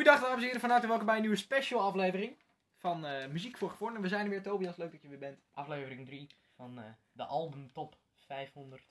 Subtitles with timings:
[0.00, 2.36] Goeiedag dames en heren, van harte welkom bij een nieuwe special aflevering
[2.76, 4.02] van eh, Muziek voor Gevorderden.
[4.02, 5.40] We zijn er weer, Tobias, leuk dat je weer bent.
[5.50, 8.82] Aflevering 3 van eh, de album Top 500.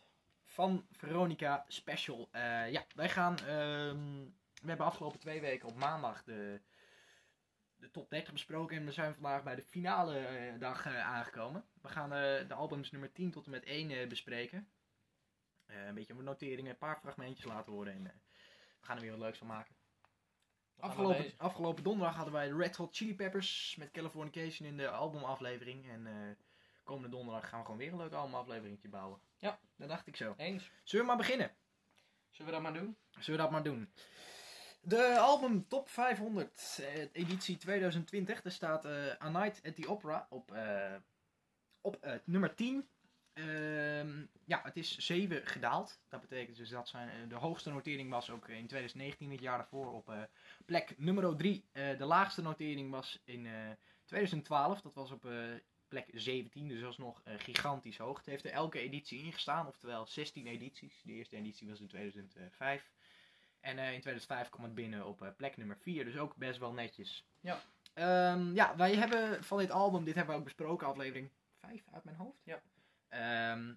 [0.43, 2.27] Van Veronica Special.
[2.31, 4.23] Eh, ja, wij gaan, ehm,
[4.61, 6.61] we hebben afgelopen twee weken op maandag de,
[7.75, 11.65] de top 30 besproken en we zijn vandaag bij de finale dag aangekomen.
[11.81, 12.09] We gaan
[12.47, 14.69] de albums nummer 10 tot en met 1 eh, bespreken.
[15.65, 19.37] Een beetje noteringen, een paar fragmentjes laten horen en we gaan er weer wat leuks
[19.37, 19.78] van maken.
[20.79, 25.89] Afgelopen, afgelopen donderdag hadden wij de Red Hot Chili Peppers met Californication in de albumaflevering.
[25.89, 26.13] En eh,
[26.83, 29.19] komende donderdag gaan we gewoon weer een leuk albumafleveringetje bouwen.
[29.37, 29.59] Ja.
[29.75, 30.33] Dat dacht ik zo.
[30.37, 30.71] Eens.
[30.83, 31.51] Zullen we maar beginnen?
[32.29, 32.97] Zullen we dat maar doen?
[33.11, 33.93] Zullen we dat maar doen?
[34.81, 38.41] De album Top 500, eh, editie 2020.
[38.41, 40.53] Daar staat eh, A Night at the Opera op,
[41.81, 42.89] op nummer 10.
[43.39, 45.99] Ehm, ja, het is 7 gedaald.
[46.09, 49.57] Dat betekent dus dat zijn, eh, de hoogste notering was ook in 2019, het jaar
[49.57, 50.21] daarvoor, op eh,
[50.65, 51.69] plek nummer 3.
[51.71, 53.53] Eh, de laagste notering was in eh,
[54.05, 54.81] 2012.
[54.81, 55.27] Dat was op
[55.87, 58.17] plek 17, dus dat is nog gigantisch hoog.
[58.17, 61.01] Het heeft er elke editie ingestaan, oftewel 16 edities.
[61.03, 62.91] De eerste editie was in 2005.
[63.59, 67.25] En in 2005 kwam het binnen op plek nummer 4, dus ook best wel netjes.
[67.39, 67.61] Ja.
[67.93, 72.03] Ehm, ja, wij hebben van dit album, dit hebben we ook besproken, aflevering 5 uit
[72.03, 72.41] mijn hoofd.
[72.43, 72.61] Ja.
[73.09, 73.73] Ehm,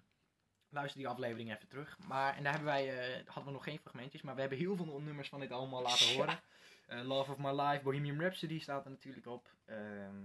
[0.69, 1.97] luister die aflevering even terug.
[2.07, 4.75] Maar, en daar hebben wij, eh, hadden we nog geen fragmentjes, maar we hebben heel
[4.75, 6.13] veel nummers van dit allemaal laten Ja.
[6.15, 6.39] horen.
[6.87, 9.47] Eh, Love of My Life, Bohemian Rhapsody staat er natuurlijk op.
[9.65, 10.15] Ehm,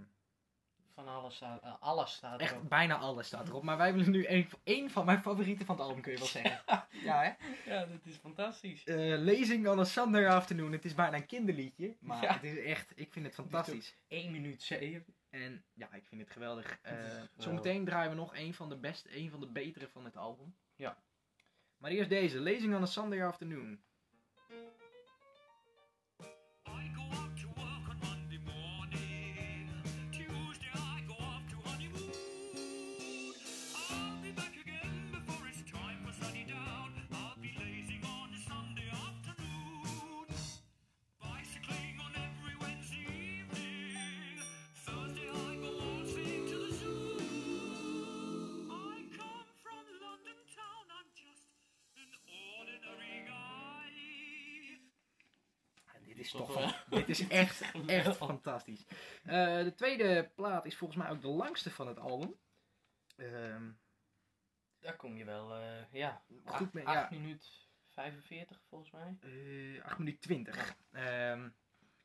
[0.94, 2.68] Van alles staat, eh, alles staat echt erop.
[2.68, 3.62] bijna alles staat erop.
[3.62, 6.26] Maar wij willen nu één één van mijn favorieten van het album, kun je wel
[6.26, 6.62] zeggen.
[7.08, 7.32] ja, hè?
[7.74, 8.84] Ja, dat is fantastisch.
[8.84, 10.72] Eh, Lezing on a Sunday Afternoon.
[10.72, 11.96] Het is bijna een kinderliedje.
[12.00, 12.32] Maar Ja.
[12.32, 13.94] het is echt, ik vind het fantastisch.
[14.08, 15.04] 1 minuut 7.
[15.30, 16.78] En ja, ik vind het geweldig.
[16.82, 20.16] Eh, zometeen draaien we nog een van de beste, een van de betere van het
[20.16, 20.56] album.
[20.76, 21.02] Ja.
[21.76, 23.82] Maar eerst deze, Lezing on a Sunday Afternoon.
[56.18, 58.84] Dit is Toch van- dit is echt, echt fantastisch.
[59.24, 62.34] Eh, de tweede plaat is volgens mij ook de langste van het album.
[63.16, 63.70] Ehm,
[64.80, 66.22] Daar kom je wel, eh, ja.
[66.44, 67.18] Goed mee, 8 ja.
[67.18, 69.16] minuut 45 volgens mij.
[69.20, 70.74] Eh 8 minuten 20.
[70.92, 71.48] Ehm,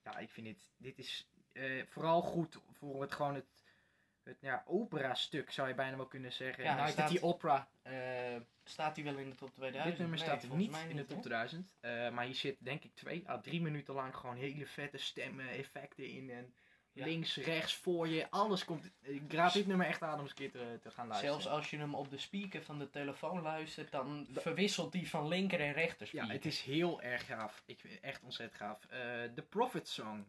[0.03, 1.27] ja, ik vind dit, dit is
[1.89, 3.63] vooral goed voor het gewoon het,
[4.25, 6.63] het ja, opera-stuk zou je bijna wel kunnen zeggen.
[6.63, 7.67] Ja, Ja, Night at staat- Opera.
[7.81, 7.93] eh,
[8.65, 9.89] Staat hij wel in de top 2000?
[9.91, 11.21] dit nummer Nee, staat niet in de top hè?
[11.21, 11.67] 2000.
[11.79, 15.49] eh, maar hier zit denk ik twee à drie minuten lang gewoon hele vette stemmen,
[15.49, 16.29] effecten in.
[16.31, 16.53] En
[16.91, 17.05] Ja.
[17.05, 18.91] links, rechts, voor je, alles komt.
[19.01, 21.41] Ik raad dit nummer echt aan om eens een keer te, te gaan luisteren.
[21.41, 25.27] Zelfs als je hem op de speaker van de telefoon luistert, dan verwisselt die van
[25.27, 26.33] linker en rechter Ja, speaker.
[26.33, 27.63] het is heel erg gaaf.
[27.65, 28.85] Ik vind echt ontzettend gaaf.
[28.85, 28.99] Eh,
[29.35, 30.25] The Prophet Song.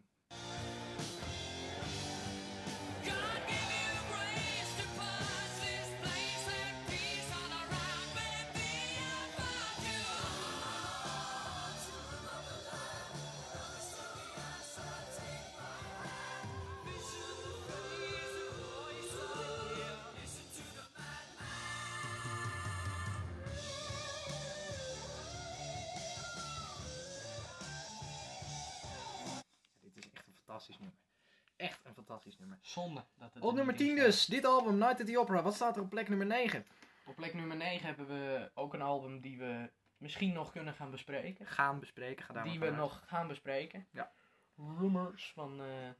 [32.74, 34.10] Zonde dat het Op er nummer niet in 10 staat.
[34.10, 35.42] dus, dit album, Night at the Opera.
[35.42, 36.66] Wat staat er op plek nummer 9?
[37.06, 40.90] Op plek nummer 9 hebben we ook een album die we misschien nog kunnen gaan
[40.90, 41.46] bespreken.
[41.46, 43.88] Gaan bespreken, ga daar Die we nog gaan bespreken.
[43.90, 44.12] Ja.
[44.56, 45.90] Rumors van eh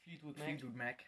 [0.00, 0.44] Fleetwood Mac.
[0.46, 1.00] Fleetwood Mac.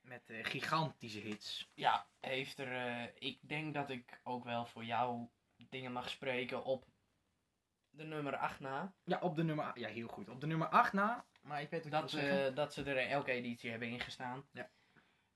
[0.00, 1.70] Met eh, gigantische hits.
[1.74, 2.72] Ja, heeft er.
[2.72, 6.86] eh, ik denk dat ik ook wel voor jou dingen mag spreken op
[7.90, 8.94] de nummer 8 na.
[9.04, 9.78] Ja, op de nummer...
[9.78, 10.28] Ja, heel goed.
[10.28, 11.26] Op de nummer 8 na.
[11.50, 14.46] Maar ik weet wat Dat, je dat ze er elke editie hebben ingestaan.
[14.52, 14.70] Ja.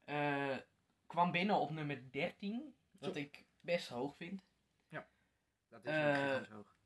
[0.04, 0.58] Eh,
[1.06, 3.20] kwam binnen op nummer 13, wat Zo.
[3.20, 4.42] ik best hoog vind.
[5.68, 6.76] dat is gigantisch hoog.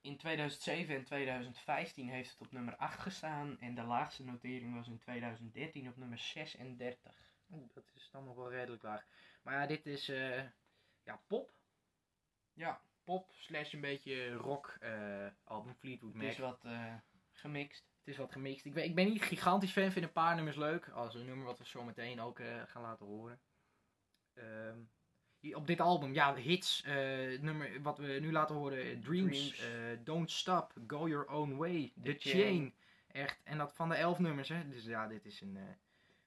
[0.00, 3.58] In 2007 en 2015 heeft het op nummer 8 gestaan.
[3.60, 7.34] En de laagste notering was in 2013 op nummer 36.
[7.50, 9.06] Oeh, dat is dan nog wel redelijk laag.
[9.42, 10.08] Maar ja, dit is...
[10.08, 10.44] eh,
[11.02, 11.52] ja, pop.
[12.52, 15.74] Ja, Pop slash een beetje rock eh, album.
[15.74, 16.30] Fleetwood het Mac.
[16.30, 16.94] is wat eh,
[17.32, 17.91] gemixt.
[18.04, 18.64] Het is wat gemixt.
[18.64, 20.88] Ik ben, ik ben niet gigantisch fan, vind een paar nummers leuk.
[20.88, 23.40] Als een nummer wat we zo meteen ook eh, gaan laten horen.
[24.34, 24.78] Ehm,
[25.40, 26.82] hier op dit album, ja, hits.
[26.82, 30.04] eh, nummer, wat we nu laten horen, eh, Dreams, Dreams.
[30.04, 32.42] Don't Stop, Go Your Own Way, The, The Chain.
[32.42, 32.74] Chain.
[33.06, 34.68] Echt, en dat van de elf nummers, hè.
[34.68, 35.58] Dus ja, dit is een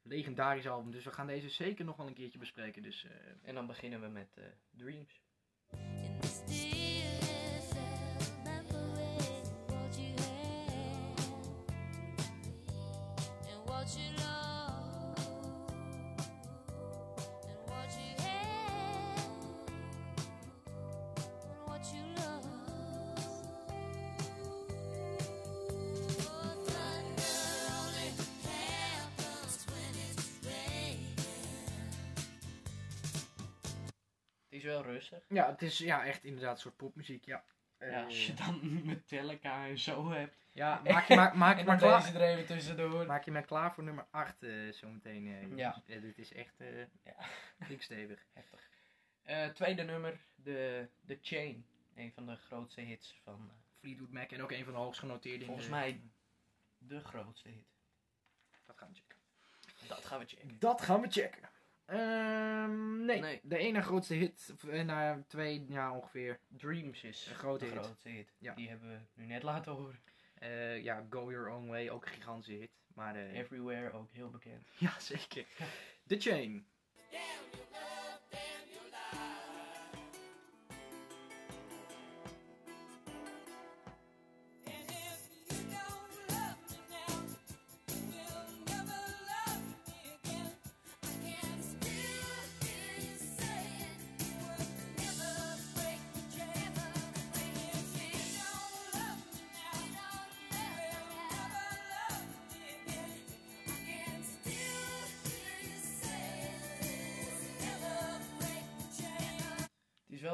[0.01, 0.91] legendarisch album.
[0.91, 2.81] Dus we gaan deze zeker nog wel een keertje bespreken.
[2.81, 3.07] Dus
[3.43, 4.37] En dan beginnen we met
[4.69, 5.21] Dreams.
[34.65, 35.25] Is wel rustig.
[35.29, 37.43] ja, het is ja, echt inderdaad een soort popmuziek, ja.
[37.79, 40.35] Ja, Eh, als je dan Metallica en zo hebt.
[40.53, 42.01] ja, maak je maar, maak je maar klaar.
[42.03, 43.05] deze er even tussendoor.
[43.05, 45.27] Maak je maar klaar voor nummer 8 eh zometeen.
[45.27, 45.57] eh.
[45.57, 45.81] Ja.
[45.87, 47.15] Eh, dit is echt eh Ja.
[47.79, 48.25] stevig.
[48.33, 48.69] Heftig.
[49.23, 51.65] Eh, tweede nummer, de, The Chain.
[51.95, 55.45] Een van de grootste hits van, Fleetwood Mac en ook een van de hoogst genoteerde.
[55.45, 56.01] volgens de- mij,
[56.77, 57.65] de grootste hit.
[58.65, 59.17] Dat gaan we checken.
[59.87, 60.59] Dat gaan we checken.
[60.59, 61.49] Dat gaan we checken.
[61.85, 63.19] Ehm, nee.
[63.19, 63.39] Nee.
[63.43, 66.39] de ene grootste hit, of, eh, nou twee, ja ongeveer.
[66.47, 67.79] Dreams is Een grote de hit.
[67.83, 68.35] grootste hit.
[68.39, 68.53] Ja.
[68.53, 69.99] Die hebben we nu net laten horen.
[70.35, 72.71] Eh, ja, Go Your Own Way, ook een gigantische hit.
[72.93, 74.67] Maar eh, Everywhere, ook heel bekend.
[74.79, 75.45] ja, zeker.
[76.07, 76.65] The Chain.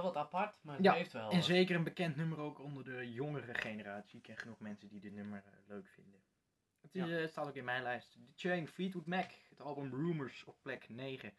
[0.01, 1.29] Wel wat apart, maar het Ja, heeft wel.
[1.29, 1.45] En wat.
[1.45, 4.17] zeker een bekend nummer ook onder de jongere generatie.
[4.17, 6.19] Ik ken genoeg mensen die dit nummer eh, leuk vinden.
[6.81, 7.17] Het is, Ja.
[7.17, 8.11] eh, staat ook in mijn lijst.
[8.11, 11.33] The Chain, Fleetwood Mac, het album Rumors op plek 9.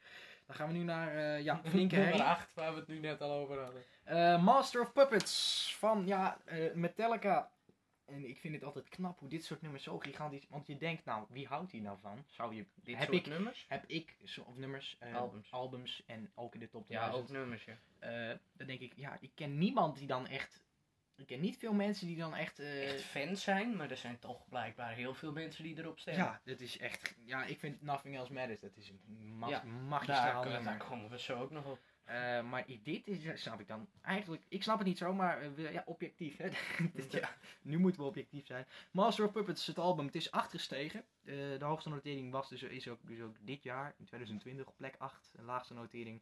[0.46, 2.30] Dan gaan we nu naar, eh, ja, flinke Nummer herrie.
[2.32, 4.42] 8, waar we het nu net al over hadden.
[4.42, 6.38] Master of Puppets van ja,
[6.74, 7.50] Metallica.
[8.12, 10.46] En ik vind het altijd knap hoe dit soort nummers zo gigantisch.
[10.48, 12.24] Want je denkt, nou, wie houdt hier nou van?
[12.26, 13.64] Zou je, Dit heb, soort ik, nummers?
[13.68, 15.50] heb ik zo, of nummers, eh, Albums.
[15.52, 17.24] albums en ook in de top Ja, 1000.
[17.30, 17.78] ook nummers, ja.
[17.98, 20.62] Eh, dan denk ik, ja, ik ken niemand die dan echt.
[21.22, 22.58] Ik ken niet veel mensen die dan echt.
[22.58, 26.24] eh, Echt fans zijn, maar er zijn toch blijkbaar heel veel mensen die erop stemmen.
[26.24, 27.14] ja, dat is echt.
[27.24, 28.60] Ja, ik vind Nothing Else Matters.
[28.60, 30.78] Dat is een ma Ja, magistraal daar, nummer.
[30.78, 31.78] daar komen we zo ook nog op.
[32.04, 35.72] Eh, maar dit is, snap ik dan eigenlijk, ik snap het niet zo, maar eh,
[35.72, 36.36] ja, objectief.
[36.36, 36.48] Hè?
[36.94, 38.66] Dit- ja, nu moeten we objectief zijn.
[38.90, 41.00] Master of Puppets, het album, het is 8 gestegen.
[41.24, 44.76] Eh, de hoogste notering was dus, is ook, dus ook dit jaar, in 2020, op
[44.76, 45.30] plek 8.
[45.36, 46.20] De laagste notering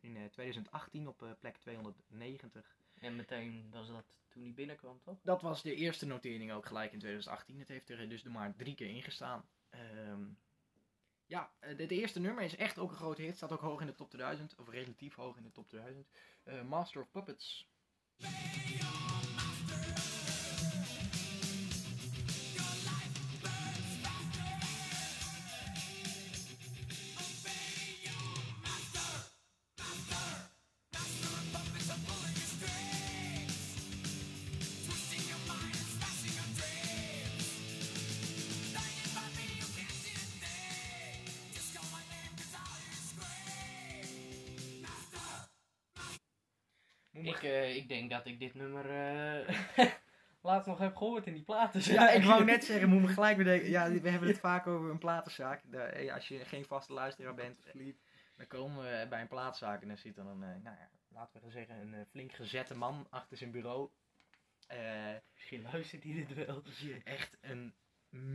[0.00, 2.76] in eh, 2018 op eh, plek 290.
[3.00, 5.18] En meteen was dat toen hij binnenkwam, toch?
[5.22, 7.58] Dat was de eerste notering ook gelijk in 2018.
[7.58, 9.48] Het heeft er dus er maar drie keer in gestaan.
[9.70, 10.24] Ehm,
[11.26, 13.36] ja, eh, dit eerste nummer is echt ook een grote hit.
[13.36, 14.54] Staat ook hoog in de top 2000.
[14.56, 16.08] Of relatief hoog in de top 2000.
[16.42, 17.68] Eh, Master of Puppets.
[47.22, 49.88] Ik, eh, ik denk dat ik dit nummer eh
[50.40, 51.92] laatst nog heb gehoord in die platen.
[51.92, 53.70] Ja, ik wou net zeggen, moet me gelijk bedenken.
[53.70, 55.62] Ja, we hebben het vaak over een platenzaak.
[55.70, 57.58] De, eh, als je geen vaste luisteraar bent,
[58.36, 61.40] dan komen we bij een platenzaak en dan zit dan een, nou ja, laten we
[61.40, 63.88] dan zeggen, een flink gezette man achter zijn bureau.
[65.34, 66.62] Misschien luistert hij dit wel.
[67.04, 67.74] echt een,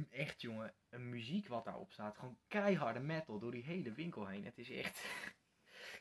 [0.09, 2.17] echt jongen, een muziek wat daarop staat.
[2.17, 4.45] Gewoon keiharde metal door die hele winkel heen.
[4.45, 5.05] Het is echt,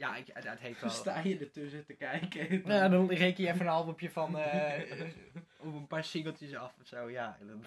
[0.00, 0.90] ja, ik, het, het heeft wel...
[0.90, 2.62] Sta je ertussen te kijken?
[2.72, 5.00] Ja, dan reken je even een albumje van, eh,
[5.66, 7.38] of een paar singeltjes af of zo, ja.
[7.40, 7.64] dan-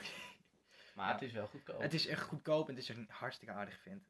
[0.95, 1.13] Maar Ja.
[1.13, 1.81] het is wel goedkoop.
[1.81, 4.07] Het is echt goedkoop en het is een hartstikke aardige vent.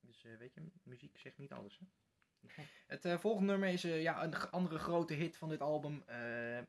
[0.00, 1.78] Dus eh, weet je, muziek zegt niet alles.
[1.78, 1.84] Hè?
[2.56, 2.66] Nee.
[2.86, 6.02] Het eh, volgende nummer is ja, een andere grote hit van dit album.
[6.06, 6.16] Eh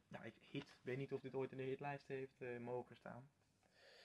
[0.08, 3.30] nou, ik- hit, weet niet of dit ooit in de hitlijst heeft eh, mogen staan.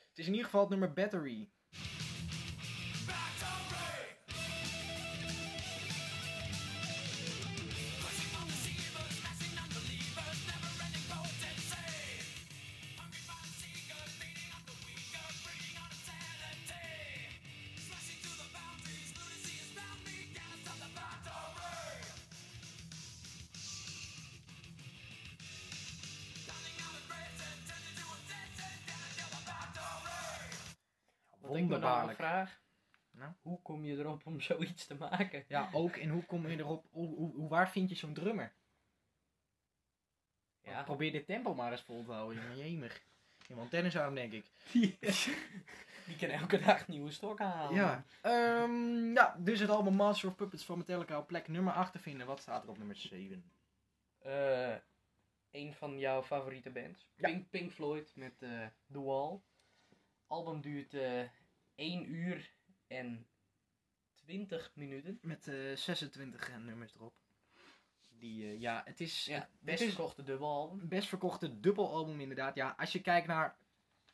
[0.08, 1.48] Het is in ieder geval het nummer Battery.
[31.48, 32.60] Wat ik me nou vraag,
[33.10, 33.32] Nou?
[33.42, 35.44] hoe kom je erop om zoiets te maken?
[35.48, 35.96] Ja, ook.
[35.96, 36.86] En hoe kom je erop?
[36.90, 38.52] Hoe, hoe, waar vind je zo'n drummer?
[40.62, 42.56] Ja, Probeer dit tempo maar eens vol te houden, jongen.
[42.58, 43.02] Jemig.
[43.48, 44.44] Iemand tennisarm, denk ik.
[44.72, 44.98] die,
[46.06, 47.74] die kan elke dag nieuwe stokken halen.
[47.74, 48.04] Ja.
[48.22, 51.98] Ehm, ja, dus het album Master of Puppets van Metallica op plek nummer 8 te
[51.98, 52.26] vinden.
[52.26, 53.50] Wat staat er op nummer 7?
[54.18, 54.74] Eh,
[55.50, 57.10] een van jouw favoriete bands.
[57.14, 57.28] Ja.
[57.28, 59.40] Pink, Pink Floyd met eh, The Wall.
[60.26, 61.22] album duurt eh
[61.78, 62.52] 1 uur
[62.86, 63.26] en
[64.14, 65.18] 20 minuten.
[65.22, 67.14] Met eh 26 nummers erop.
[68.08, 70.78] Die, eh, ja, het is Ja, het best is verkochte dubbelalbum.
[70.78, 72.54] het best verkochte dubbelalbum inderdaad.
[72.54, 73.56] Ja, als je kijkt naar...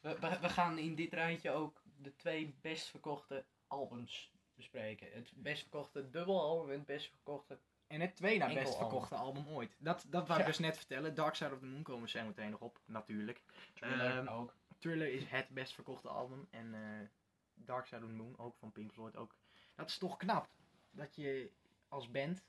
[0.00, 5.12] We, we, we gaan in dit rijtje ook de twee best verkochte albums bespreken.
[5.12, 7.58] Het best verkochte dubbelalbum en het best verkochte...
[7.86, 9.76] En het tweede na best verkochte album ooit.
[9.78, 11.14] Dat, dat wou ik dus net vertellen.
[11.14, 12.80] Dark Side of the Moon komen we zo meteen nog op.
[12.84, 13.42] Natuurlijk.
[13.74, 14.56] Thriller Ehm, ook.
[14.78, 16.46] Thriller is het best verkochte album.
[16.50, 17.08] En eh,
[17.54, 19.34] Dark Side of the Moon, ook van Pink Floyd, ook.
[19.74, 20.48] Dat is toch knap.
[20.90, 21.50] Dat je
[21.88, 22.44] als band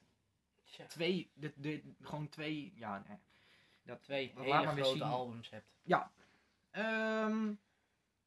[0.88, 3.18] twee, de, de, gewoon twee, ja, nee.
[3.84, 5.02] Dat, twee hele grote zien.
[5.02, 5.74] albums hebt.
[6.72, 7.54] Ehm,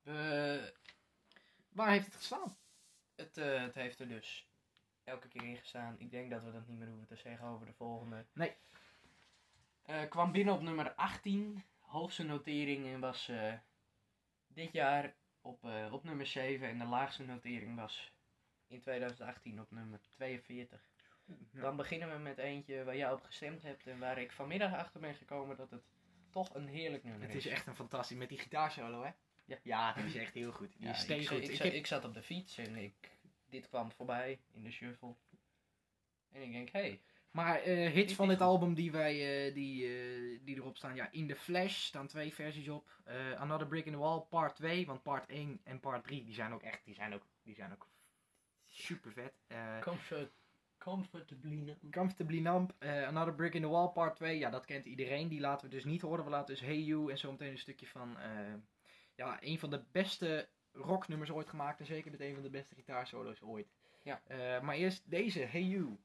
[0.03, 0.75] We,
[1.69, 2.57] waar heeft het gestaan?
[3.15, 4.49] Het, eh, het heeft er dus
[5.05, 5.99] elke keer in gestaan.
[5.99, 8.27] Ik denk dat we dat niet meer hoeven te zeggen over de volgende.
[8.33, 8.57] Nee.
[9.83, 11.65] Eh, kwam binnen op nummer 18.
[11.79, 13.53] Hoogste notering en was eh,
[14.47, 15.15] dit jaar
[15.49, 16.69] op, eh, op nummer 7.
[16.69, 18.13] En de laagste notering was
[18.67, 20.81] in 2018 op nummer 42.
[21.53, 23.87] Dan beginnen we met eentje waar jij op gestemd hebt.
[23.87, 25.83] En waar ik vanmiddag achter ben gekomen dat het
[26.31, 27.47] toch een heerlijk nummer Het is.
[27.47, 29.11] is echt een fantastisch, met die gitaarsolo hè?
[29.45, 29.59] Ja.
[29.63, 30.73] Ja, die is echt heel goed.
[30.77, 31.39] Die Ja, is ik, steengoed.
[31.39, 34.63] ik, Ik ik, heb- ik zat op de fiets en ik, dit kwam voorbij in
[34.63, 35.15] de shuffle.
[36.33, 37.01] En ik denk, hé, hey,
[37.39, 40.95] Maar eh, hits van dit album die, wij, eh, die, eh, die erop staan.
[40.95, 42.91] Ja, In The Flash staan twee versies op.
[43.37, 44.87] Another Brick in the Wall, part 2.
[44.87, 47.73] Want part 1 en part 3 die zijn ook echt, die zijn ook, die zijn
[47.73, 47.87] ook
[48.67, 49.33] super vet.
[49.81, 50.31] Comfort,
[50.79, 51.93] comfortably numb.
[51.93, 52.73] Comfortably Numb,
[53.07, 54.39] Another Brick in the Wall, part 2.
[54.39, 55.29] Ja, dat kent iedereen.
[55.29, 56.25] Die laten we dus niet horen.
[56.25, 58.17] We laten dus Hey You en zometeen een stukje van...
[59.15, 61.81] ja, een van de beste rocknummers ooit gemaakt.
[61.81, 63.69] En zeker met een van de beste gitaarsolo's ooit.
[64.03, 64.21] Ja.
[64.63, 65.99] Maar eerst deze, Hey You.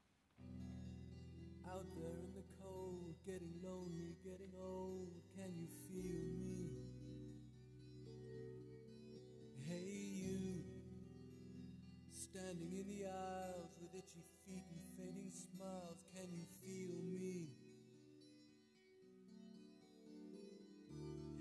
[12.54, 17.48] Standing in the aisles with itchy feet and fainting smiles, can you feel me?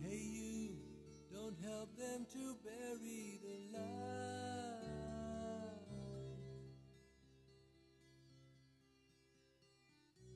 [0.01, 0.75] Hey, you,
[1.31, 3.83] don't help them to bury the light.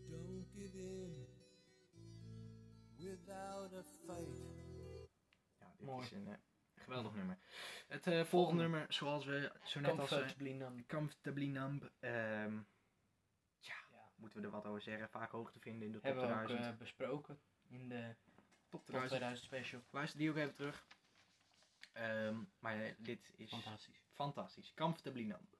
[0.09, 1.13] Don't give in
[2.99, 4.37] without a fight.
[5.59, 6.03] Ja, dit Mooi.
[6.03, 6.27] is een
[6.87, 7.37] geweldig nummer.
[7.87, 11.91] Het eh, volgende nummer, zoals we zo net al zeiden, Comfortably numb.
[11.99, 12.55] Ehm,
[13.59, 14.11] ja, Ja.
[14.15, 15.09] moeten we er wat over zeggen.
[15.09, 16.73] Vaak hoog te vinden in de top Hebben we ook 1000.
[16.73, 18.15] eh, besproken in de
[18.69, 19.09] top Top 1000.
[19.09, 19.81] 2000 special.
[19.91, 20.87] Luister die ook even terug.
[21.93, 24.01] Ehm, maar dit is Fantastisch.
[24.13, 24.73] fantastisch.
[24.73, 25.55] Comfortably Numb.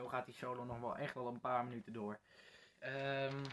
[0.00, 2.18] Zo gaat die solo nog wel echt wel een paar minuten door.
[2.78, 3.44] Ehm,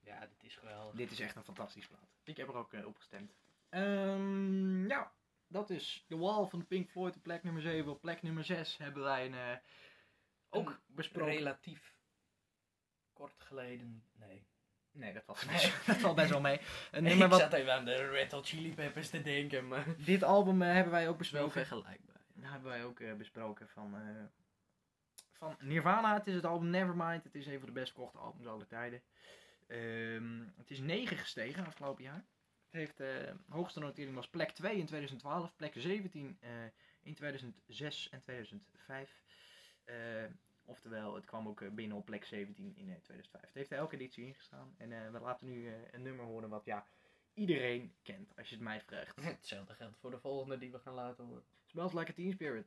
[0.00, 0.94] Ja, dit is geweldig.
[0.96, 2.08] dit is echt een fantastisch plaat.
[2.24, 3.32] Ik heb er ook eh, op gestemd.
[3.68, 5.12] Ehm, ja,
[5.46, 7.90] dat is The Wall van Pink Floyd op plek nummer 7.
[7.92, 9.56] Op plek nummer 6 hebben wij een, eh,
[10.50, 11.32] ook Een besproken.
[11.34, 11.94] Relatief
[13.12, 14.04] kort geleden.
[14.12, 14.46] Nee.
[14.92, 15.72] Nee, dat valt, Nee.
[15.86, 16.60] dat valt best wel mee.
[16.90, 19.84] Een ik nummer wat, zat even aan de Red Hot Chili Peppers te denken, maar
[20.04, 21.52] dit album eh, hebben wij ook wel besproken.
[21.52, 22.20] vergelijkbaar.
[22.34, 23.94] Dat hebben wij ook besproken van,
[25.40, 26.14] van Nirvana.
[26.14, 27.24] Het is het album Nevermind.
[27.24, 29.02] Het is een van de best verkochte albums aller tijden.
[29.66, 32.24] Ehm, het is 9 gestegen afgelopen jaar.
[32.64, 36.50] Het heeft de hoogste notering was plek 2 in 2012, plek 17 eh,
[37.02, 39.22] in 2006 en 2005.
[39.84, 39.94] Eh,
[40.64, 43.42] oftewel, het kwam ook eh, binnen op plek 17 in eh, 2005.
[43.42, 44.74] Het heeft er elke editie ingestaan.
[44.76, 46.86] En eh, we laten nu eh, een nummer horen wat ja,
[47.34, 49.16] iedereen kent, als je het mij vraagt.
[49.24, 51.44] Hetzelfde geldt voor de volgende die we gaan laten horen.
[51.66, 52.66] Smells like a teen spirit.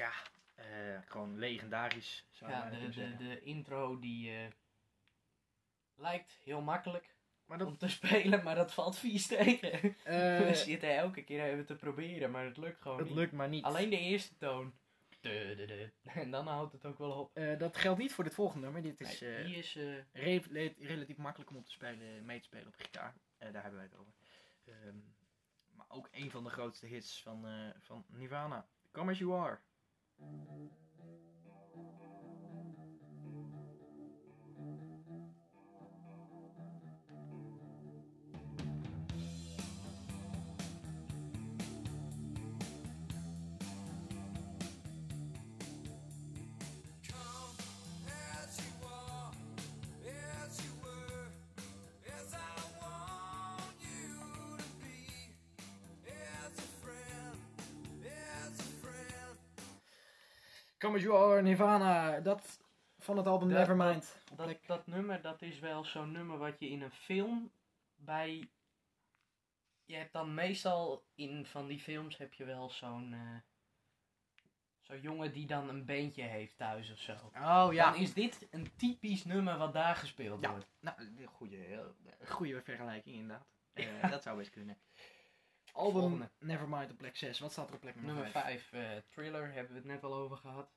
[0.00, 0.12] Tja,
[0.54, 2.26] eh, gewoon legendarisch.
[2.30, 4.46] Zou Ja, de, de, de intro die eh,
[5.94, 7.14] lijkt heel makkelijk
[7.44, 9.72] Maar dat, om te spelen, maar dat valt vies tegen.
[10.04, 13.16] eh, We zitten elke keer even te proberen, maar het lukt gewoon het niet.
[13.16, 13.64] lukt maar niet.
[13.64, 14.72] Alleen de eerste toon.
[15.20, 15.92] Du.
[16.04, 17.34] En dan houdt het ook wel op.
[17.58, 18.82] Dat geldt niet voor dit volgende nummer.
[18.82, 19.74] Dit is Nee, die is...
[20.12, 23.14] re- le- relatief makkelijk om op te spelen, mee te spelen op gitaar.
[23.38, 24.12] Daar hebben wij het over.
[24.64, 24.96] Ehm,
[25.72, 27.46] maar ook een van de grootste hits van,
[27.80, 28.66] van Nirvana.
[28.92, 29.58] Come As You Are.
[30.20, 30.89] Come
[60.80, 62.20] Come As You Are, Nirvana.
[62.20, 62.60] Dat
[62.98, 64.22] van het album Dat- Nevermind.
[64.34, 67.50] Dat, plek- dat nummer, dat is wel zo'n nummer wat je in een film
[67.96, 68.48] bij...
[69.84, 73.16] Je hebt dan meestal in van die films heb je wel zo'n...
[74.80, 77.12] zo'n jongen die dan een beentje heeft thuis of zo.
[77.36, 77.90] Oh ja.
[77.90, 80.50] Dan is dit een typisch nummer wat daar gespeeld Ja.
[80.50, 80.66] wordt.
[80.80, 80.96] Nou,
[81.26, 81.92] goede,
[82.26, 83.46] goede vergelijking inderdaad.
[83.72, 84.78] Eh, dat zou best kunnen.
[85.72, 86.30] Album Volgende.
[86.38, 87.38] Nevermind op plek 6.
[87.38, 88.68] Wat staat er op plek nummer, Nummer 5?
[88.68, 90.72] 5, Thriller, hebben we het net al over gehad.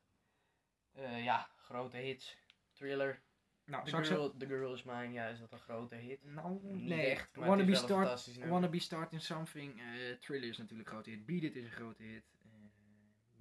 [0.91, 2.38] Eh, ja, grote hits.
[2.71, 3.21] Thriller,
[3.65, 6.23] Nou, The girl, The Girl Is Mine, ja, is dat een grote hit?
[6.23, 7.05] Nou, Niet nee.
[7.05, 8.35] echt, maar Wanna Be Start.
[8.47, 9.79] Wanna Be Starting Something.
[9.81, 11.25] eh Thriller is natuurlijk een grote hit.
[11.25, 12.23] Beat It is een grote hit.
[12.43, 12.49] eh,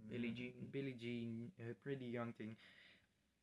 [0.09, 0.71] Billie Jean.
[0.71, 1.53] Billie Jean.
[1.57, 2.59] eh, Pretty Young Thing.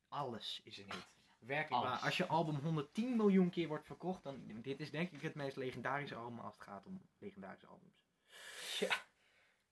[0.07, 1.07] Alles is een hit.
[1.39, 1.89] Werkelijk Alles.
[1.89, 2.05] waar.
[2.05, 5.55] Als je album 110 miljoen keer wordt verkocht, dan dit is denk ik het meest
[5.55, 7.97] legendarische album als het gaat om legendarische albums.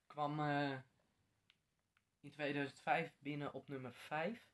[0.08, 0.72] Kwam eh,
[2.20, 4.46] in 2005 binnen op nummer 5.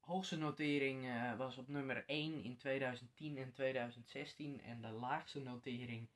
[0.00, 4.60] Hoogste notering eh, was op nummer 1 in 2010 en 2016.
[4.60, 6.08] En de laagste notering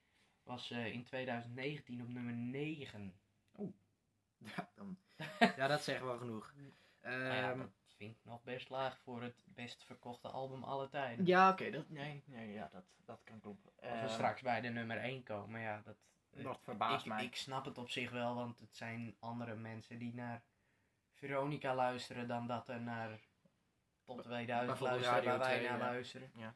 [0.42, 3.14] was eh, in 2019 op nummer 9.
[4.56, 4.98] Ja, dan,
[5.56, 6.54] ja dat zeggen we wel genoeg.
[7.02, 7.68] Ja, dat
[8.00, 11.26] vind ik nog best laag voor het best verkochte album alle tijden.
[11.26, 11.70] ja, oké.
[11.70, 13.72] dat, nee, nee, ja, dat, dat kan kloppen.
[13.80, 15.96] Als we Ehm, straks bij de nummer 1 komen, ja, dat...
[16.30, 17.24] Dat verbaast ik, mij.
[17.24, 20.42] ik snap het op zich wel, want het zijn andere mensen die naar
[21.14, 23.20] Veronica luisteren dan dat er naar
[24.04, 25.84] Top 2000 bijvoorbeeld luisteren waar wij 2, naar ja.
[25.84, 26.30] luisteren.
[26.34, 26.54] Ja.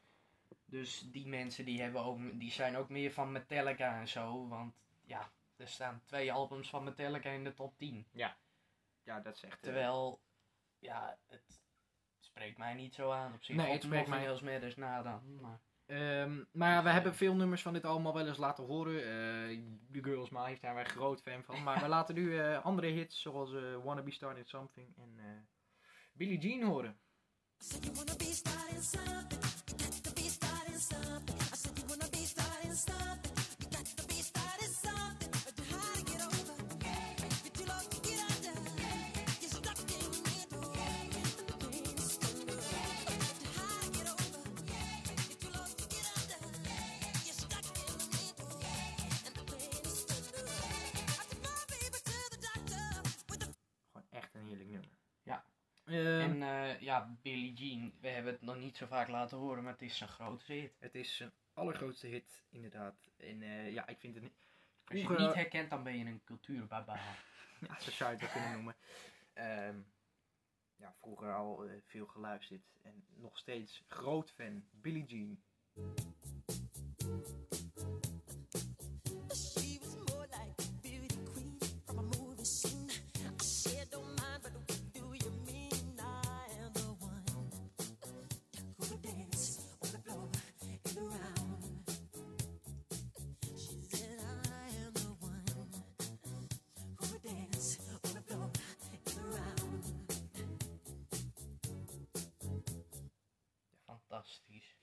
[0.65, 4.73] Dus die mensen die, hebben ook, die zijn ook meer van Metallica en zo, want
[5.05, 8.07] ja, er staan twee albums van Metallica in de top 10.
[9.03, 9.53] Ja, dat zegt.
[9.55, 10.19] eh, Terwijl,
[10.85, 11.61] ja, het
[12.19, 13.55] spreekt mij niet zo aan op zich.
[13.55, 15.59] Nee, het spreekt mij- Else Matters na dan, maar...
[15.85, 18.95] Ehm, maar ja, we hebben veel nummers van dit allemaal wel eens laten horen.
[18.99, 19.59] Eh
[19.91, 21.63] The Girls Ma heeft daar wij groot fan van.
[21.63, 25.25] Maar we laten nu eh, andere hits zoals eh Wanna Be Starting Something en eh
[26.13, 26.99] Billie Jean horen.
[27.57, 29.43] said you wanna be starting something.
[31.39, 33.34] I said you wanna be starting something.
[56.03, 59.71] En eh, ja, Billie Jean, we hebben het nog niet zo vaak laten horen, maar
[59.71, 60.75] het is zijn grootste hit.
[60.79, 62.95] het is zijn allergrootste hit, inderdaad.
[63.17, 64.33] En eh, ja, ik vind het niet...
[64.33, 64.43] Als
[64.87, 66.99] je het Vroeger- niet herkent, dan ben je een cultuurbaba.
[67.67, 68.75] Ja, zo zou je het wel kunnen noemen.
[69.33, 69.77] Ehm,
[70.75, 72.61] ja, vroeger al eh, veel geluisterd.
[72.81, 74.63] En nog steeds groot fan.
[74.71, 75.43] Billie Jean.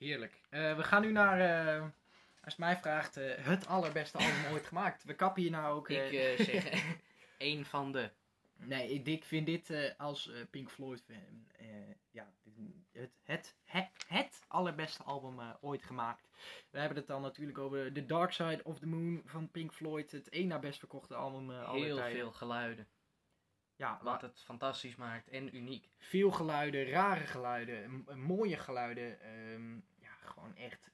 [0.02, 0.40] Heerlijk.
[0.48, 1.82] Eh, we gaan nu naar, eh,
[2.44, 5.04] als je mij vraagt, eh, het allerbeste album ooit gemaakt.
[5.04, 5.88] We kappen hier nou ook...
[5.88, 6.84] Ik zeg,
[7.38, 8.10] één van de.
[8.56, 11.46] Nee, ik, ik vind dit als Pink Floyd fan,
[12.10, 12.32] ja,
[12.92, 16.28] het, het, het, het allerbeste album ooit gemaakt.
[16.70, 20.12] We hebben het dan natuurlijk over The Dark Side of the Moon van Pink Floyd.
[20.12, 22.18] Het één na best verkochte album aller Heel tijden.
[22.18, 22.88] veel geluiden.
[23.76, 25.90] Ja, Wat het fantastisch maakt en uniek.
[25.98, 29.18] veel geluiden, rare geluiden, mooie geluiden.
[29.52, 30.90] Ehm, ja, gewoon echt.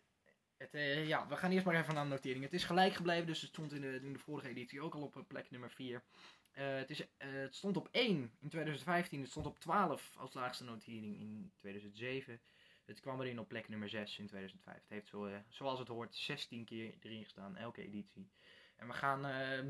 [0.58, 2.44] Het, eh, ja, we gaan eerst maar even naar de notering.
[2.44, 5.16] Het is gelijk gebleven, dus het stond in de, de vorige editie ook al op
[5.16, 6.02] eh, plek nummer 4.
[6.50, 9.20] Eh, het, is, het stond op 1 in 2015.
[9.20, 12.40] Het stond op 12 als laagste notering in 2007.
[12.84, 14.74] Het kwam erin op plek nummer 6 in 2005.
[14.74, 18.30] Het heeft zo, zoals het hoort 16 keer erin gestaan, elke editie.
[18.76, 19.20] En we gaan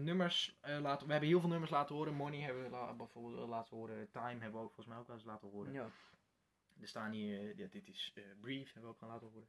[0.04, 1.06] nummers laten...
[1.06, 2.14] We hebben heel veel nummers laten horen.
[2.14, 4.10] Money hebben we bijvoorbeeld laten horen.
[4.10, 5.72] Time hebben we ook volgens mij ook wel eens laten horen.
[5.72, 5.90] Ja.
[6.80, 9.48] Er staan hier, ja, dit is eh, Brief, hebben we ook gaan laten horen.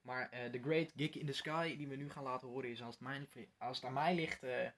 [0.00, 2.82] Maar eh, The Great Gig in the Sky, die we nu gaan laten horen, is
[2.82, 4.68] als het, mij, als het aan mij ligt, eh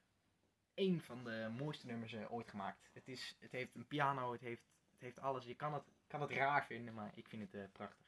[0.75, 2.89] één van de mooiste nummers ooit gemaakt.
[2.93, 5.45] Het, is, het heeft een piano, het heeft, het heeft alles.
[5.45, 8.07] Je kan het, kan het raar vinden, maar ik vind het prachtig.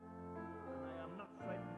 [0.00, 1.73] I am not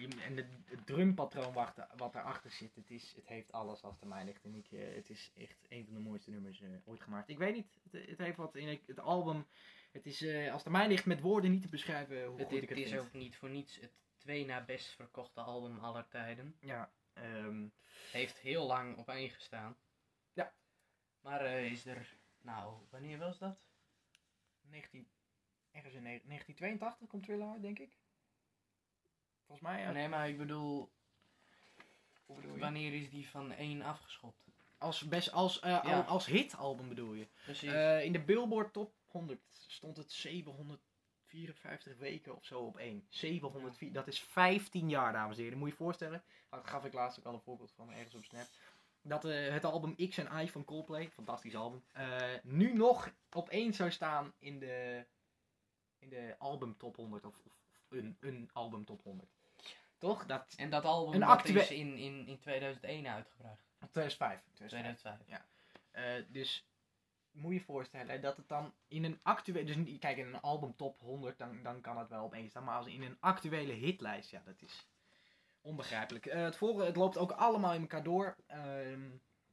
[0.00, 4.08] je- en het drumpatroon wat, wat erachter zit, het, is, het heeft alles als het
[4.08, 4.44] mij ligt.
[4.44, 7.28] En ik, het is echt een van de mooiste nummers eh, ooit gemaakt.
[7.28, 9.46] Ik weet niet, het, het heeft wat in het album.
[9.92, 12.56] Het is, eh, als het mij ligt, met woorden niet te beschrijven hoe Het, goed
[12.62, 13.02] ik het het is vind.
[13.06, 16.56] ook niet voor niets het twee na best verkochte album aller tijden.
[16.60, 17.66] Ja, ehm,
[18.12, 19.76] Heeft heel lang op één gestaan.
[20.32, 20.54] Ja.
[21.20, 23.58] Maar eh, is er, nou, wanneer was dat?
[24.60, 25.08] 19,
[25.70, 27.96] ergens in ne- 1982 komt Thriller uit, denk ik.
[29.46, 29.90] Volgens mij, ja.
[29.90, 30.90] Nee, maar ik bedoel,
[32.26, 32.60] Hoe bedoel je?
[32.60, 34.42] wanneer is die van één afgeschopt?
[34.78, 35.80] Als, best, als, eh, Ja.
[35.80, 37.26] al- als hitalbum bedoel je.
[37.44, 37.72] Precies.
[37.72, 43.06] Eh, in de Billboard Top 100 stond het 754 weken of zo op één.
[43.08, 45.58] 704, dat is 15 jaar, dames en heren.
[45.58, 46.22] Moet je je voorstellen.
[46.50, 48.46] Daar gaf ik laatst ook al een voorbeeld van ergens op Snap.
[49.02, 53.48] Dat eh, het album X en I van Coldplay, fantastisch album, eh, nu nog op
[53.48, 55.04] één zou staan in de,
[55.98, 57.24] in de album Top 100.
[57.24, 57.52] Of, of
[57.94, 59.30] een, een album Top 100.
[59.98, 60.26] Toch?
[60.26, 63.62] Dat, en dat album een dat is in, in, in 2001 uitgebracht.
[63.90, 64.40] 2005.
[64.54, 64.98] 2005.
[64.98, 65.42] 2005.
[65.90, 66.66] Eh, dus
[67.30, 69.64] moet je je voorstellen dat het dan in een actuele.
[69.64, 72.64] Dus niet- kijk, in een album top 100, dan, dan kan het wel opeens staan.
[72.64, 74.86] Maar als in een actuele hitlijst, ja, dat is
[75.60, 76.26] onbegrijpelijk.
[76.26, 78.36] Eh, het volgende, het loopt ook allemaal in elkaar door.
[78.46, 79.08] Ehm,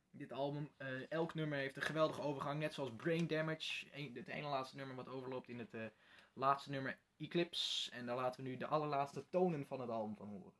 [0.10, 2.60] dit album, eh, elk nummer heeft een geweldige overgang.
[2.60, 3.88] Net zoals Brain Damage.
[3.92, 5.74] Een- het ene laatste nummer wat overloopt in het
[6.34, 7.92] laatste nummer Eclipse.
[7.92, 10.54] En daar laten we nu de allerlaatste tonen van het album van horen.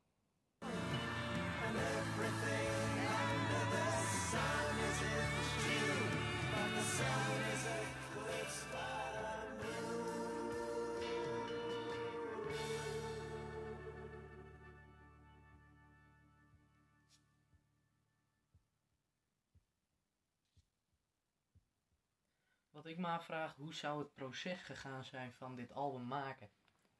[22.82, 26.50] Wat ik me afvraag, hoe zou het proces gegaan zijn van dit album maken?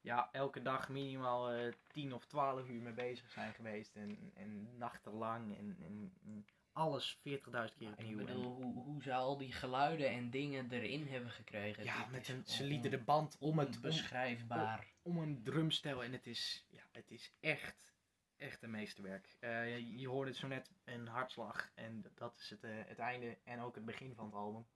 [0.00, 3.96] ja, elke dag minimaal eh 10 of 12 uur mee bezig zijn geweest.
[3.96, 8.16] En, en nachtenlang en, en, en alles 40.000 keer Ik opnieuw.
[8.16, 11.84] bedoel, hoe, hoe ze al die geluiden en dingen erin hebben gekregen.
[11.84, 14.92] ja, met een, ze lieten de band om, het, om, onbeschrijfbaar.
[15.02, 16.04] om een drumstel.
[16.04, 17.94] En het is, ja, het is echt,
[18.36, 19.36] echt een meesterwerk.
[19.40, 21.70] Eh, je, je hoorde zo net een hartslag.
[21.74, 24.66] En dat is het, eh, het einde en ook het begin van het album.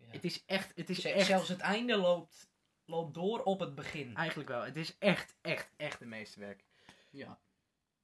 [0.00, 0.06] Ja.
[0.10, 2.50] Het is echt, het is Z- echt, Zelfs het einde loopt,
[2.84, 4.14] loopt door op het begin.
[4.16, 4.62] eigenlijk wel.
[4.62, 6.64] Het is echt, echt, echt een meesterwerk.
[7.10, 7.40] Ja.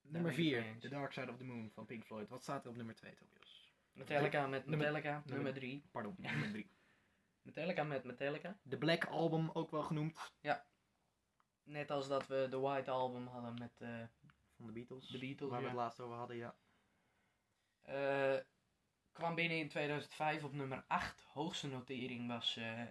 [0.03, 0.83] Nummer ben ik het 4, mee eens.
[0.83, 2.29] The Dark Side of the Moon van Pink Floyd.
[2.29, 3.73] Wat staat er op nummer 2, Tobias?
[3.93, 5.85] Metallica met Metallica, nummer- nummer 3.
[5.91, 6.71] Pardon, nummer 3.
[7.43, 8.59] Metallica met Metallica.
[8.63, 10.33] De Black Album ook wel genoemd.
[11.63, 14.03] Net als dat we de White Album hadden met eh,
[14.57, 15.09] Van de Beatles.
[15.09, 15.51] de Beatles.
[15.51, 15.71] Waar we ja.
[15.71, 16.57] het laatst over hadden, ja.
[17.83, 18.41] Eh,
[19.17, 21.23] kwam binnen in 2005 op nummer 8.
[21.33, 22.83] Hoogste notering was eh,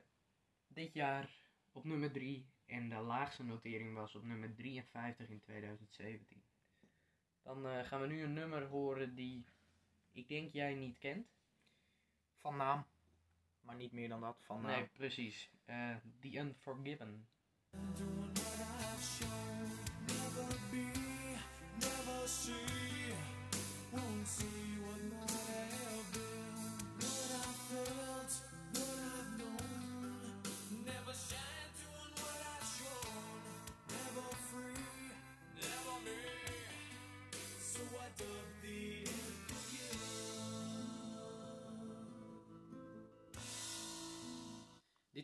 [0.68, 1.30] dit jaar
[1.72, 2.46] op nummer 3.
[2.66, 6.44] En de laagste notering was op nummer 53 in 2017.
[7.42, 9.46] Dan eh, gaan we nu een nummer horen die
[10.12, 11.28] ik denk jij niet kent.
[12.38, 12.86] Van naam.
[13.62, 14.38] Maar niet meer dan dat.
[14.42, 14.72] Van naam.
[14.72, 15.50] Nee, precies.
[15.66, 17.28] Eh, The Unforgiven.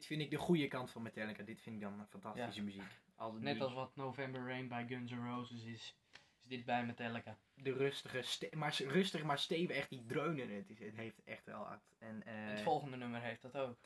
[0.02, 1.44] Dit vind ik de goede kant van Metallica.
[1.44, 2.84] Dit vind ik dan fantastische muziek.
[3.16, 5.96] Als Net als wat November Rain bij Guns N' Roses is, is
[6.44, 7.38] dit bij Metallica.
[7.54, 10.56] De rustige, maar rustig maar stevig, echt die dreunen.
[10.56, 11.96] Het, is, het heeft echt wel act.
[12.00, 13.78] En, eh, Het volgende nummer heeft dat ook.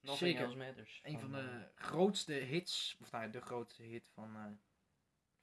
[0.00, 0.44] Nothing Zeker.
[0.44, 1.00] Else Matters.
[1.02, 4.44] Een van eh, de grootste hits, of nou, de grootste hit van, eh,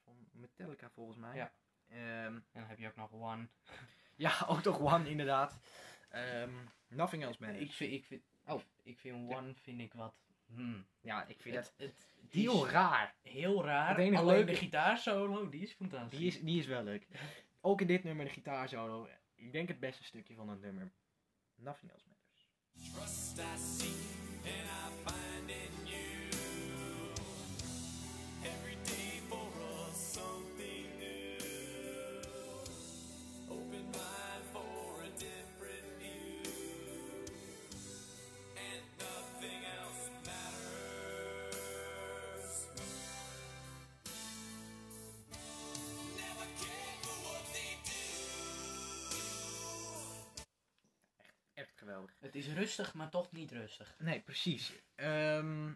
[0.04, 1.36] van Metallica volgens mij.
[1.36, 1.52] Ja.
[1.88, 3.48] Ehm, En dan heb je ook nog One.
[4.16, 5.58] ja, ook toch One inderdaad.
[6.08, 6.54] Ehm,
[6.88, 7.64] Nothing Else Matters.
[7.64, 8.60] Ik vind, ik vind, Oh.
[8.82, 9.36] ik vind Ja.
[9.36, 10.14] One vind ik wat...
[10.46, 10.86] Hmm.
[11.00, 13.14] ja, ik vind Het, het heel is raar.
[13.22, 13.88] heel raar.
[13.88, 16.18] Het enige Alleen leuke- de gitaarsolo, die is fantastisch.
[16.18, 17.06] Die is, die is wel leuk.
[17.60, 19.08] Ook in dit nummer de gitaarsolo.
[19.34, 20.92] Ik denk het beste stukje van het nummer.
[21.54, 22.48] Nothing Else Matters.
[22.94, 23.88] Trust I see
[24.44, 26.13] and I find in you.
[52.24, 53.94] Het is rustig, maar toch niet rustig.
[53.98, 54.72] Nee, precies.
[54.94, 55.72] Ehm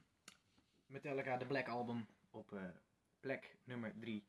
[0.86, 2.62] Metallica, de Black Album op eh,
[3.20, 4.26] plek nummer 3.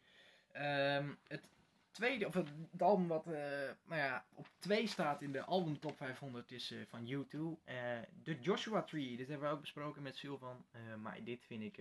[1.27, 1.49] het
[1.91, 5.97] tweede, of het, album wat eh, nou ja, op 2 staat in de album top
[5.97, 7.63] 500 is eh, van U2.
[7.63, 10.65] eh de Joshua Tree, dit hebben we ook besproken met Sylvan.
[10.97, 11.77] maar dit vind ik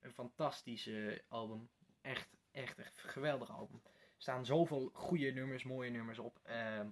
[0.00, 1.68] een fantastische album.
[2.00, 3.80] Echt, echt, echt geweldig album.
[3.84, 6.40] Er staan zoveel goede nummers, mooie nummers op.
[6.42, 6.86] Ehm,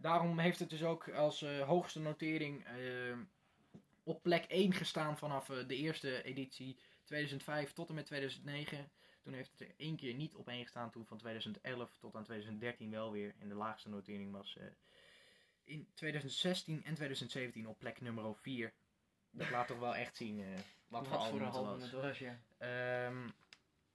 [0.00, 3.18] daarom heeft het dus ook als eh, hoogste notering ehm,
[4.08, 8.90] op plek 1 gestaan vanaf eh, de eerste editie 2005 tot en met 2009.
[9.22, 10.90] Toen heeft het er één keer niet op één gestaan.
[10.90, 13.34] Toen van 2011 tot aan 2013 wel weer.
[13.38, 14.66] En de laagste notering was eh,
[15.64, 18.72] in 2016 en 2017 op plek nummer 4.
[19.30, 20.46] Dat laat toch wel echt zien eh,
[20.88, 21.82] wat, voor album het was.
[21.82, 22.40] het was, ja.
[22.58, 23.28] Ehm,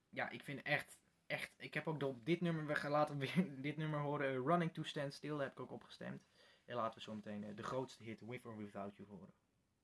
[0.10, 0.98] ja, ik vind echt,
[1.34, 1.52] echt.
[1.58, 4.28] Ik heb ook op dit nummer, later weer dit nummer horen.
[4.28, 6.24] eh, Running to Stand Still, daar heb ik ook op gestemd.
[6.66, 9.34] En laten we zo meteen eh, de grootste hit, With or Without You, horen.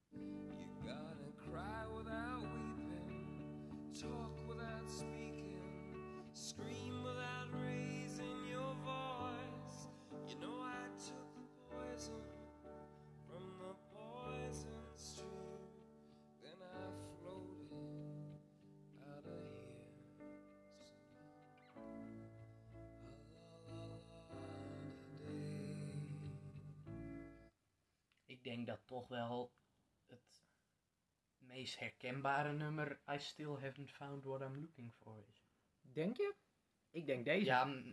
[0.10, 7.50] You gotta cry without weeping, talk without speaking, scream without
[28.50, 29.52] denk dat toch wel
[30.08, 30.44] het
[31.38, 35.44] meest herkenbare nummer I Still Haven't Found What I'm Looking For is.
[35.82, 36.34] Denk je?
[36.90, 37.46] Ik denk deze.
[37.46, 37.84] Ja,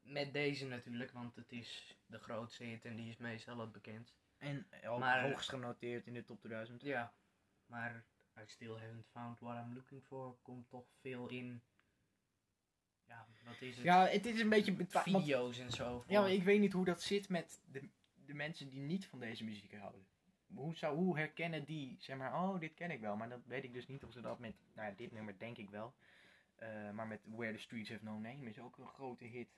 [0.00, 4.16] met deze natuurlijk, want het is de grootste hit en die is meestal het bekendst.
[4.38, 6.82] En ook Maar- hoogst genoteerd in de top 2000.
[6.82, 7.14] Ja,
[7.66, 8.04] maar
[8.40, 11.62] I Still Haven't Found What I'm Looking For komt toch veel in.
[13.04, 13.84] Ja, wat is het?
[13.84, 14.86] Ja, het is een beetje...
[14.88, 16.04] Video's en zo.
[16.06, 17.88] Ja, maar ik weet niet hoe dat zit met de,
[18.26, 20.06] de mensen die niet van deze muziek houden.
[20.54, 23.16] Hoe, zou, hoe herkennen die, zeg maar, oh, dit ken ik wel.
[23.16, 25.56] Maar dat weet ik dus niet of ze dat met, nou ja, dit nummer denk
[25.56, 25.94] ik wel.
[26.56, 29.48] Eh, maar met Where the Streets Have No Name is ook een grote hit.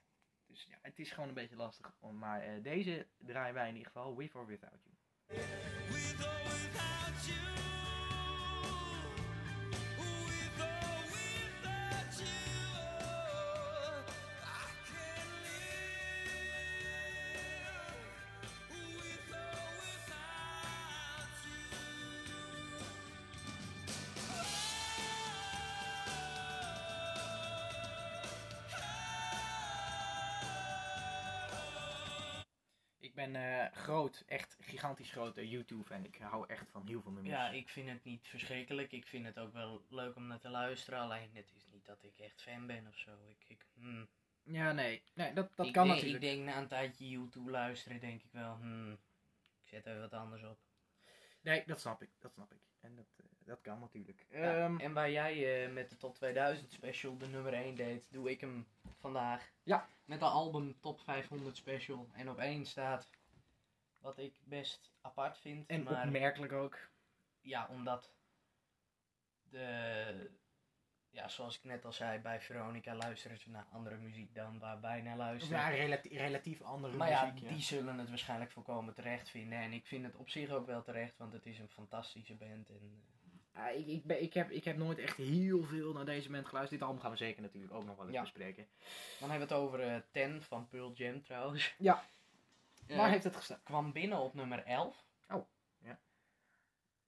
[0.47, 1.97] Dus ja, het is gewoon een beetje lastig.
[2.13, 4.97] Maar eh, deze draaien wij in ieder geval, With or Without You.
[5.29, 7.64] With or without you.
[33.15, 36.05] Ik ben eh, groot, echt gigantisch grote YouTube-fan.
[36.05, 37.35] Ik hou echt van heel veel nummers.
[37.35, 38.93] Ja, ik vind het niet verschrikkelijk.
[38.93, 40.99] Ik vind het ook wel leuk om naar te luisteren.
[40.99, 43.11] Alleen het is niet dat ik echt fan ben of zo.
[43.29, 44.09] Ik, ik, hmm.
[44.43, 46.25] Ja, nee, nee dat, dat ik kan denk, natuurlijk.
[46.25, 48.93] Ik denk na een tijdje YouTube luisteren, denk ik wel, hmm,
[49.63, 50.59] ik zet even wat anders op.
[51.45, 52.61] Nee, dat snap ik, dat snap ik.
[52.81, 54.27] En dat, eh, dat kan natuurlijk.
[54.31, 58.07] Ja, Ehm, en waar jij eh, met de Top 2000 special de nummer 1 deed,
[58.11, 58.67] doe ik hem
[59.01, 59.53] vandaag.
[59.63, 59.89] Ja.
[60.05, 62.09] Met de album Top 500 special.
[62.13, 63.09] En op 1 staat
[63.99, 65.67] wat ik best apart vind.
[65.67, 66.79] en maar opmerkelijk ook.
[67.41, 68.13] ja, omdat
[69.51, 70.31] de,
[71.15, 74.81] ja, zoals ik net al zei, bij Veronica luisteren ze naar andere muziek dan waar
[74.81, 75.59] wij naar luisteren.
[75.59, 77.43] ja, relatief, relatief andere Maar ja, muziek.
[77.49, 77.55] ja.
[77.55, 79.59] die zullen het waarschijnlijk volkomen terecht vinden.
[79.59, 82.69] En ik vind het op zich ook wel terecht, want het is een fantastische band.
[82.69, 83.03] En,
[83.53, 86.47] eh, ik, ik, ben, ik, heb, ik heb nooit echt heel veel naar deze band
[86.47, 86.81] geluisterd.
[86.81, 88.21] Dit album gaan we zeker natuurlijk ook nog wel eens Ja.
[88.23, 88.67] bespreken.
[89.21, 91.75] dan hebben we het over eh, Ten van Pearl Jam trouwens.
[91.79, 92.03] Ja.
[92.87, 93.61] Eh, Waar heeft het gestaan?
[93.63, 95.05] kwam binnen op nummer 11.
[95.29, 95.47] Oh,
[95.79, 95.99] ja.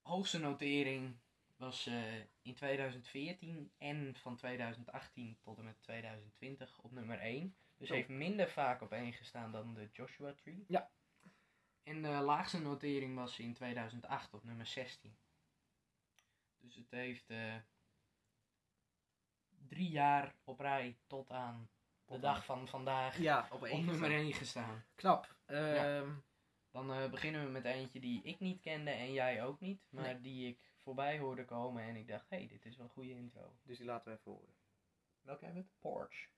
[0.01, 1.15] Hoogste notering
[1.57, 7.55] was eh, in 2014 en van 2018 tot en met 2020 op nummer 1.
[7.77, 10.65] Dus heeft minder vaak op 1 gestaan dan de Joshua Tree.
[10.67, 10.91] Ja.
[11.83, 15.17] En de laagste notering was in 2008 op nummer 16.
[16.57, 17.55] Dus het heeft eh,
[19.67, 21.69] drie jaar op rij tot aan
[22.05, 23.85] de dag van vandaag Ja, op op één.
[23.85, 24.23] nummer gestaan.
[24.25, 24.85] 1 gestaan.
[24.95, 25.35] Knap.
[25.45, 26.09] Ehm,
[26.71, 29.81] Dan eh, beginnen we met eentje die ik niet kende en jij ook niet.
[29.89, 30.21] Maar Nee.
[30.21, 33.09] die ik voorbij hoorde komen en ik dacht, hé, hey, dit is wel een goede
[33.09, 33.57] intro.
[33.63, 34.55] Dus die laten we even horen.
[35.21, 35.79] Welke hebben we het?
[35.79, 36.29] Porch.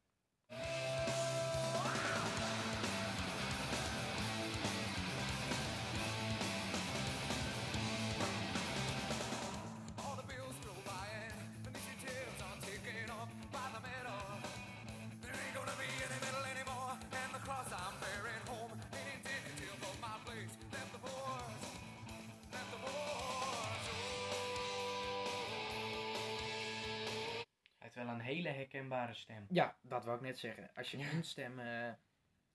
[28.13, 29.45] Een hele herkenbare stem.
[29.49, 30.69] Ja, dat wou ik net zeggen.
[30.75, 31.91] Als je een stem eh,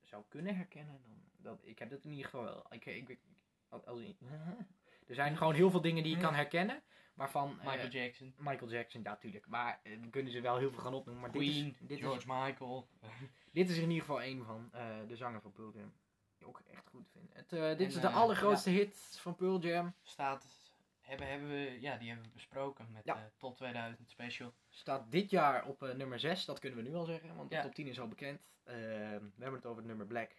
[0.03, 1.23] zou kunnen herkennen, dan...
[1.37, 2.67] Dat, ik heb dat in ieder geval wel.
[2.71, 3.21] Ik, ik, ik-
[3.69, 4.01] als, als-
[5.09, 6.83] er zijn gewoon heel veel dingen die je kan herkennen,
[7.15, 7.61] waarvan...
[7.61, 9.47] eh, Michael Jackson, Michael Jackson, ja, tuurlijk.
[9.47, 11.23] Maar eh, dan kunnen ze wel heel veel gaan opnoemen.
[11.23, 12.89] Maar dit Queen, is, dit, is, George Michael.
[13.53, 15.93] dit is in ieder geval een van eh, de zanger van Pearl Jam.
[16.39, 17.31] Die ik ook echt goed vind.
[17.33, 19.95] Het, eh, dit En, is de eh, allergrootste hit van Pearl Jam.
[20.03, 20.64] Staat,
[21.05, 23.15] hebben, hebben we, ja, die hebben we besproken met Ja.
[23.15, 24.55] de Top 2000 Special.
[24.71, 27.57] Staat dit jaar op eh, nummer 6, dat kunnen we nu al zeggen, want de
[27.57, 27.63] Ja.
[27.63, 28.41] top 10 is al bekend.
[28.65, 30.31] Eh, we hebben het over het nummer Black.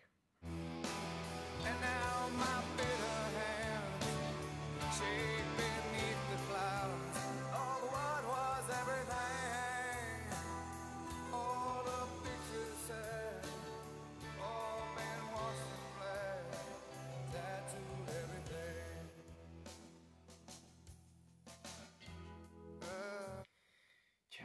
[0.41, 7.14] And now my bitter hands shake beneath the clouds.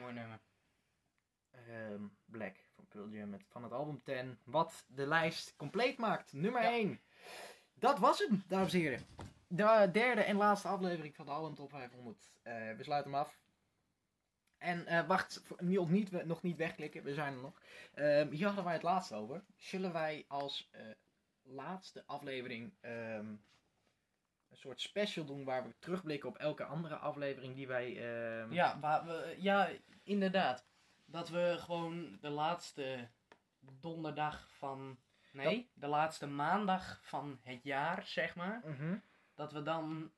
[0.00, 0.40] Mooi nummer.
[1.50, 4.38] Ehm, Black van Pearl Jam met, van het album 10.
[4.44, 6.32] Wat de lijst compleet maakt.
[6.32, 6.70] Nummer Ja.
[6.70, 7.00] 1.
[7.74, 9.06] Dat was hem, dames en heren.
[9.46, 12.30] De derde en laatste aflevering van de album Top 500.
[12.42, 13.38] Eh, we sluiten hem af.
[14.58, 17.62] En eh, wacht, nog niet, nog niet wegklikken, we zijn er nog.
[17.94, 19.44] Ehm, hier hadden wij het laatst over.
[19.56, 20.90] Zullen wij als eh,
[21.42, 23.34] laatste aflevering ehm,
[24.50, 27.86] een soort special doen waar we terugblikken op elke andere aflevering die wij...
[27.96, 29.68] ehm, Ja, waar we, ja,
[30.02, 30.66] inderdaad.
[31.06, 33.08] Dat we gewoon de laatste
[33.60, 34.98] donderdag van.
[35.32, 38.60] Nee, de laatste maandag van het jaar, zeg maar.
[38.64, 38.96] mhm.
[39.34, 40.12] Dat we dan.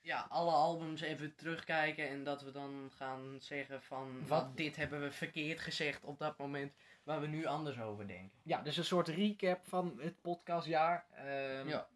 [0.00, 4.18] Ja, alle albums even terugkijken en dat we dan gaan zeggen van.
[4.18, 6.72] Wat- Wat dit hebben we verkeerd gezegd op dat moment.
[7.02, 8.38] Waar we nu anders over denken.
[8.42, 11.06] Ja, dus een soort recap van het podcastjaar.
[11.10, 11.88] Ehm, Ja.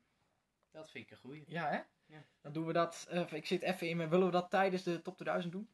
[0.74, 1.44] Dat vind ik een goeie.
[1.46, 1.80] Ja, hè?
[2.06, 2.24] Ja.
[2.40, 3.06] Dan doen we dat.
[3.10, 4.08] eh, ik zit even in mijn.
[4.08, 5.68] Willen we dat tijdens de top 2000 doen?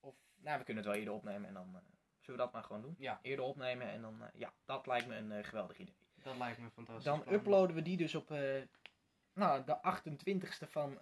[0.00, 1.66] Of, nou, we kunnen het wel eerder opnemen en dan.
[1.76, 1.80] eh,
[2.20, 2.94] zullen we dat maar gewoon doen?
[2.98, 3.18] Ja.
[3.22, 4.22] Eerder opnemen en dan.
[4.22, 5.94] eh, ja, dat lijkt me een geweldig idee.
[6.22, 7.04] Dat lijkt me fantastisch.
[7.04, 7.34] Dan plan.
[7.34, 8.28] uploaden we die dus op.
[9.32, 10.98] nou, de 28ste van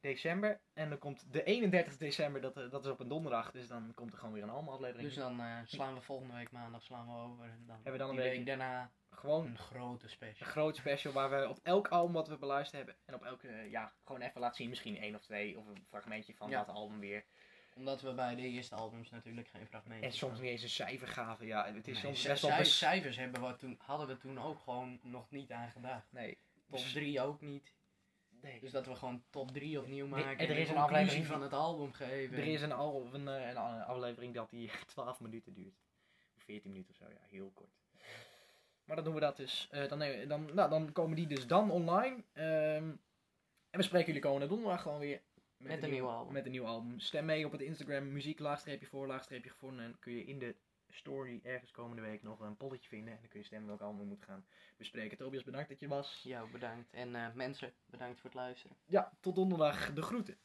[0.00, 0.60] december.
[0.72, 3.50] En dan komt de 31 december, dat, dat is op een donderdag.
[3.50, 5.08] Dus dan komt er gewoon weer een allemaal aflevering.
[5.08, 7.44] Dus dan slaan we volgende week maandag slaan we over.
[7.44, 10.48] En dan Hebben we dan een week daarna gewoon een grote Een special.
[10.48, 12.96] groot special waar we op elk album wat we beluisterd hebben.
[13.04, 14.68] En op elke, eh, ja, gewoon even laten zien.
[14.68, 15.58] Misschien één of twee.
[15.58, 16.64] Of een fragmentje van Ja.
[16.64, 17.24] dat album weer.
[17.74, 21.08] Omdat we bij de eerste albums natuurlijk geen fragmenten En soms niet eens een cijfer
[21.08, 21.46] gaven.
[21.46, 22.64] Ja, het is Nee, soms best wel...
[22.64, 25.72] cijfers hebben we toen, hadden we toen ook gewoon nog niet aan.
[26.10, 26.38] Nee.
[26.70, 27.74] Top Dus- 3 ook niet.
[28.40, 28.60] nee.
[28.60, 30.38] Dus dat we gewoon top 3 opnieuw Nee, maken.
[30.38, 32.36] en er is een een aflevering van het album geven.
[32.36, 35.74] Er is een, al, een, eh, een aflevering dat die 12 minuten duurt.
[36.36, 37.77] 14 minuten of zo, ja, heel kort.
[38.88, 39.68] Maar dan doen we dat dus.
[39.70, 42.24] Eh, dan, dan, nou, dan komen die dus dan online.
[42.32, 42.90] Ehm,
[43.70, 45.20] en we spreken jullie komende donderdag gewoon weer.
[45.56, 46.32] Met een nieuw album.
[46.32, 46.98] Met een nieuw album.
[47.00, 49.84] Stem mee op het Instagram muziek laagstreepje voor laagstreepje gevonden.
[49.84, 50.54] En kun je in de
[50.88, 53.12] story ergens komende week nog een polletje vinden.
[53.12, 55.16] En dan kun je stemmen welk album we moeten gaan bespreken.
[55.16, 56.20] Tobias, bedankt dat je was.
[56.22, 56.92] Jou bedankt.
[56.92, 58.76] En eh, mensen, bedankt voor het luisteren.
[58.86, 59.92] Ja, tot donderdag.
[59.92, 60.38] De groeten.